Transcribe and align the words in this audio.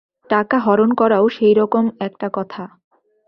টাকা 0.29 0.57
হরণ 0.59 0.89
করাও 0.93 1.25
সেইরকম 1.29 1.85
একটা 1.99 2.27
কথা। 2.33 2.63